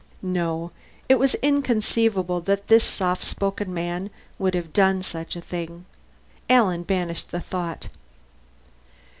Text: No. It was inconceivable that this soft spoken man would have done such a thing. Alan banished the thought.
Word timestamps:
No. 0.23 0.71
It 1.07 1.19
was 1.19 1.35
inconceivable 1.43 2.41
that 2.41 2.69
this 2.69 2.83
soft 2.83 3.23
spoken 3.23 3.71
man 3.71 4.09
would 4.39 4.55
have 4.55 4.73
done 4.73 5.03
such 5.03 5.35
a 5.35 5.41
thing. 5.41 5.85
Alan 6.49 6.81
banished 6.81 7.29
the 7.29 7.39
thought. 7.39 7.87